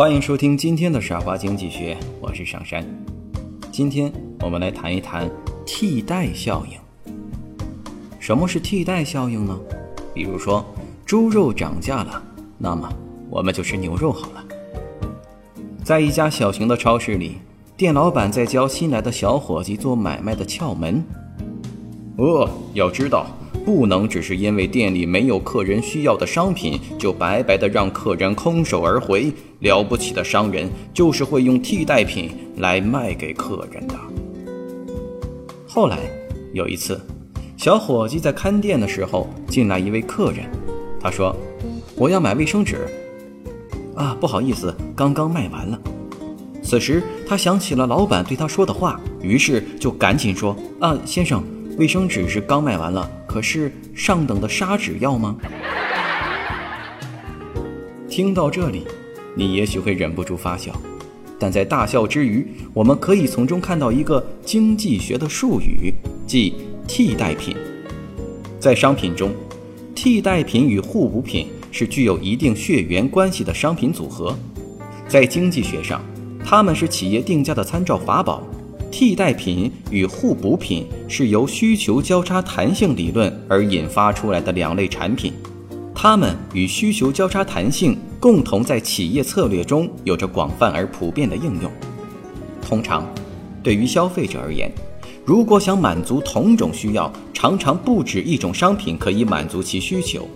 [0.00, 2.82] 欢迎收听今天的傻瓜经济学，我是上山。
[3.70, 5.30] 今天我们来谈一谈
[5.66, 7.12] 替代效应。
[8.18, 9.60] 什么是替代效应呢？
[10.14, 10.64] 比如说，
[11.04, 12.22] 猪肉涨价了，
[12.56, 12.90] 那么
[13.28, 14.42] 我们就吃牛肉好了。
[15.84, 17.36] 在一家小型的超市里，
[17.76, 21.04] 店老板在教新来的小伙计做买卖的窍门。
[22.16, 23.26] 哦，要知道。
[23.64, 29.32] 不能只是因为店里没有客人需要的商品，就白白的让客人空手而回。
[29.60, 33.94] 了不起的商人就是会用替代品来卖给客人的。
[35.66, 35.98] 后来
[36.54, 37.00] 有一次，
[37.56, 40.46] 小伙计在看店的时候，进来一位客人，
[40.98, 41.36] 他说
[41.94, 42.88] ：“我要买卫生纸。”
[43.94, 45.78] 啊，不好意思，刚刚卖完了。
[46.62, 51.44] 此时他想起了老板对他说的话，于是就赶紧说：“啊，先生。”
[51.78, 55.36] 卫生纸是刚卖完了，可是上等的砂纸要吗？
[58.08, 58.84] 听到这里，
[59.36, 60.72] 你也许会忍不住发笑，
[61.38, 65.94] 但在大笑之余，我们可以从中看到一个经济学的术语，
[66.26, 66.54] 即
[66.88, 67.56] 替代品。
[68.58, 69.32] 在商品中，
[69.94, 74.36] 替代品与互补品是具有一定血缘关系的商品组合，
[75.06, 76.02] 在经济学上，
[76.44, 78.42] 它们是企业定价的参照法宝。
[78.90, 85.32] 替代品与互补品是由需求交叉弹性理论而引发出来的两类产品，
[85.94, 91.70] 它们与需求交叉弹性共同在企业策略中有着广泛而普遍的应用。
[92.60, 93.06] 通常，
[93.62, 94.70] 对于消费者而言，
[95.24, 100.28] 如果想满足同种需要，常常不止一种商品可以满足其需求。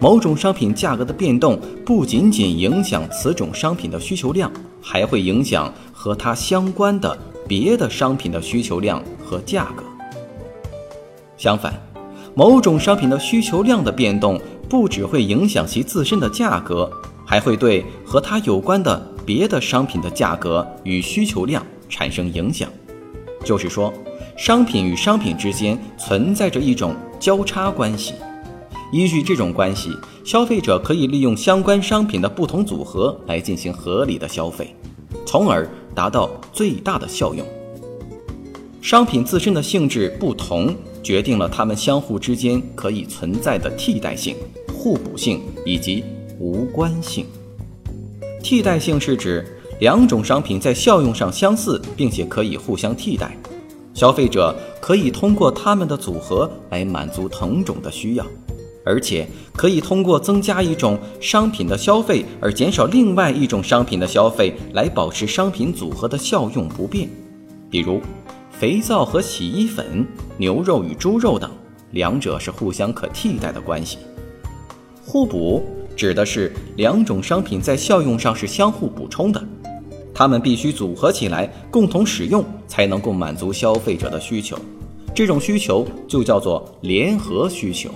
[0.00, 4.50] 某种商品价格的变动不仅仅影响此种商品的需求量，
[4.80, 7.16] 还会影响和它相关的。
[7.48, 9.82] 别的商品的需求量和价格。
[11.36, 11.74] 相反，
[12.32, 16.88] 某种商品的需求量的变动不只会影响其自身的价格，
[17.26, 22.70] 还会对和它有关的别的商品的价格与需求量产生影响。
[23.44, 23.92] 就是说，
[24.36, 28.14] 商品与商品之间存在着一种交叉关系。
[28.92, 29.90] 依据这种关系，
[30.24, 34.74] 消费者可以利用相关商品的不同组合来进行合理的消费，
[35.26, 35.68] 从而。
[35.92, 37.44] 达到最大的效用。
[38.80, 44.36] 商品自身的性质不同，决定了它们相互之间可以存在的替代性、
[44.72, 46.04] 互补性以及
[46.38, 47.26] 无关性。
[48.40, 49.44] 替代性是指
[49.80, 53.36] 两种商品在效用上相似，并且可以互相替代，
[53.92, 58.24] 消费者可以通过它们的组合来满足同种的需要。
[58.90, 59.24] 而且
[59.54, 67.08] 可以通过增加一种商品的消费而减少另外一种商品的消费，来保持商品组合的效用不变。
[67.70, 68.00] 比如，
[68.50, 70.04] 肥皂和洗衣粉、
[70.36, 71.48] 牛肉与猪肉等，
[71.92, 73.98] 两者是互相可替代的关系。
[75.06, 75.64] 互补
[75.94, 79.40] 指的是两种商品在效用上是相互补充的，
[80.12, 84.58] 它们必须组合起来共同使用，才能够满足消费者的需求。
[85.14, 87.88] 这种需求就叫做联合需求。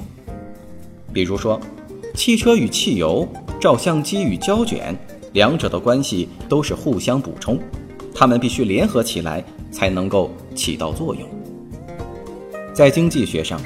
[1.14, 1.60] 比如说，
[2.12, 3.26] 汽车与汽油、
[3.60, 4.94] 照相机与胶卷，
[5.32, 7.56] 两者的关系都是互相补充，
[8.12, 11.22] 它们必须联合起来才能够起到作用。
[12.74, 13.60] 在经济学上，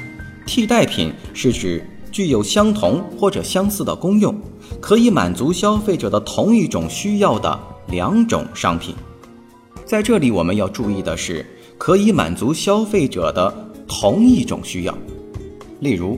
[0.45, 4.39] 替代品是指具有相同或者相似的功用，
[4.79, 8.93] 可以满足消费者的同一种需要的两种商品。
[9.85, 11.43] 在这里，我们要注意的是，
[11.79, 13.51] 可以满足消费者的
[13.87, 14.95] 同一种需要，
[15.79, 16.15] 例如。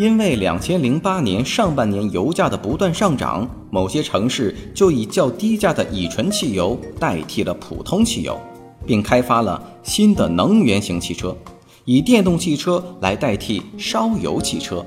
[0.00, 8.40] 因为两千零八年上半年油价的不断上涨，某些城市就以较低价的乙醇汽油代替了普通汽油，
[8.86, 11.36] 并开发了新的能源型汽车，
[11.84, 14.82] 以电动汽车来代替烧油汽车。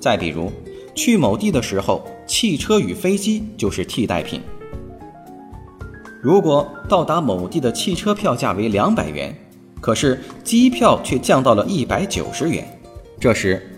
[0.00, 0.50] 再比如，
[0.96, 4.40] 去某地的时候，汽车与飞机就是替代品。
[6.20, 9.32] 如果到达某地的汽车票价为两百元，
[9.80, 12.66] 可是机票却降到了一百九十元，
[13.20, 13.70] 这时。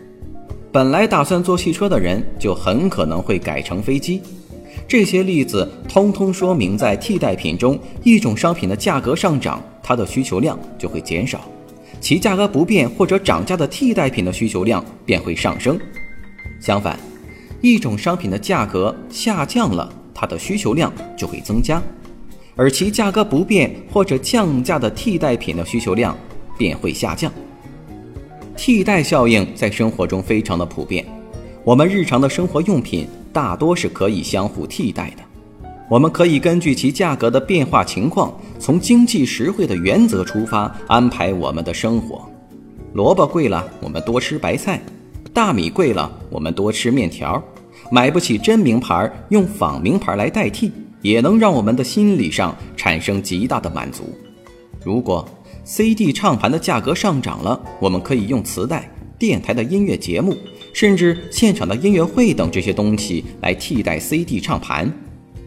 [0.76, 4.20] 本来打算坐汽车的人，就很可能会改成飞机。
[4.86, 11.38] 这些例子通通说明，在替代品中，一种商品的价格上涨，它的需求量就会减少；
[11.98, 15.80] 其价格不变或者涨价的替代品的需求量便会上升。
[16.60, 17.00] 相反，
[17.62, 21.82] 一种商品的价格下降了，它的需求量就会增加，
[22.54, 26.14] 而其价格不变或者降价的替代品的需求量
[26.58, 27.32] 便会下降。
[28.56, 31.04] 替代效应在生活中非常的普遍，
[31.62, 35.22] 我们日常的生活用品大多是可以相互替代的。
[35.88, 42.26] 我们可以根据其价格的变化情况，从经济实惠的原则出发安排我们的生活。
[42.94, 44.78] 萝卜贵了，我们多吃白菜；
[45.34, 47.40] 大米贵了，我们多吃面条。
[47.92, 50.72] 买不起真名牌，用仿名牌来代替，
[51.02, 54.04] 也能让我们的心理上产生极大的满足。
[54.82, 55.28] 如果
[55.68, 60.36] CD 唱盘的价格上涨了，我们可以用磁带、电台的音乐节目，
[60.72, 64.88] 甚至现场的音乐会等这些东西来替代 CD 唱盘。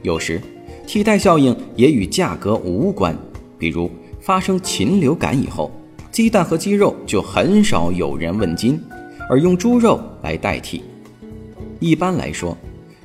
[0.02, 0.42] 有时，
[0.86, 3.18] 替代效应也与价格无关。
[3.58, 3.90] 比如
[4.20, 5.72] 发生禽流感以后，
[6.12, 8.78] 鸡蛋和鸡肉就很少有人问津，
[9.30, 10.84] 而用猪肉来代替。
[11.80, 12.58] 一般来说，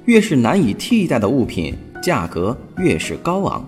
[0.07, 3.65] 越是难以替代的物品，价格越是高昂。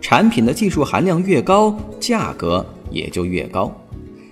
[0.00, 2.64] 产品的技术含量越高，价格。
[2.96, 3.70] 也就越高，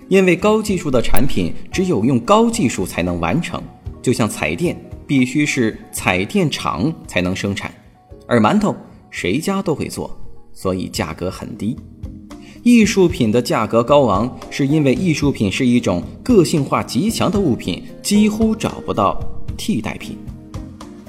[0.07, 3.61] 因为高技术的产品只有用高技术才能完成，
[4.01, 4.75] 就像彩电
[5.05, 7.73] 必须是彩电厂才能生产，
[8.27, 8.75] 而馒头
[9.09, 10.17] 谁家都会做，
[10.51, 11.77] 所以价格很低。
[12.63, 19.21] 艺术品的价格高昂，是因为艺术品是一种个性化极强的物品，几乎找不到
[19.55, 20.17] 替代品。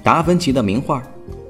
[0.03, 1.00] 达芬奇的名画《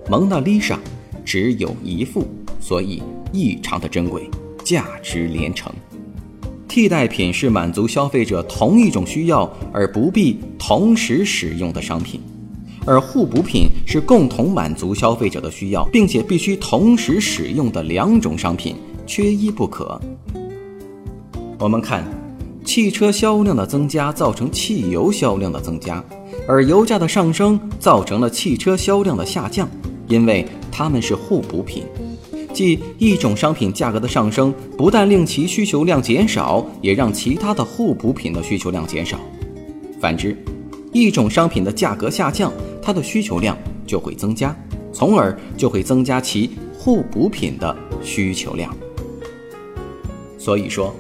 [0.08, 0.76] 蒙娜丽莎》
[1.24, 2.24] 只有一幅，
[2.60, 4.30] 所以异常的珍贵。
[4.64, 5.72] 价值连城，
[6.76, 12.20] 替代品是满足消费者同一种需要而不必同时使用的商品，
[12.84, 18.76] 而互补品是共同满足消费者的需要，并且必须同时使用的两种商品，
[19.06, 19.98] 缺一不可。
[21.58, 22.04] 我们看，
[22.62, 26.04] 汽车销量的增加造成汽油销量的增加，
[26.46, 29.66] 而油价的上升造成了汽车销量的下降，
[30.08, 31.84] 因为它们是互补品。
[32.56, 39.20] 即一种商品价格的上升，不但令其需求量减少，也让其他的互补品的需求量减少。
[40.00, 40.34] 反之，
[40.90, 42.50] 一种商品的价格下降，
[42.80, 43.54] 它的需求量
[43.86, 44.56] 就会增加，
[44.90, 48.74] 从而就会增加其互补品的需求量。
[50.38, 50.94] 所以说，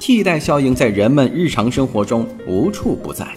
[0.00, 3.28] 替代效应在人们日常生活中无处不在，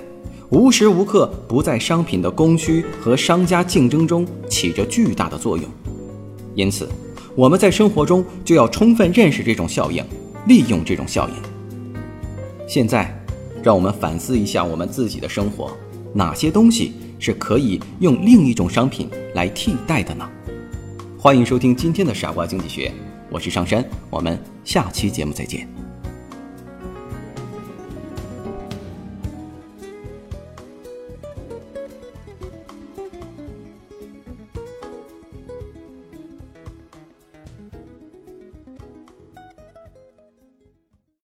[0.50, 5.66] 无时无刻不在商品的供需和商家竞争中起着巨大的作用。
[6.56, 6.88] 因此。
[7.36, 10.02] 我们在生活中就要充分认识这种效应，
[10.48, 11.36] 利用这种效应。
[12.66, 13.14] 现在，
[13.62, 15.76] 让我们反思一下我们自己的生活，
[16.14, 20.26] 哪些东西是可以用另一种商品来替代的呢？
[21.20, 22.90] 欢迎收听今天的傻瓜经济学，
[23.30, 25.75] 我是上山，我们下期节目再见。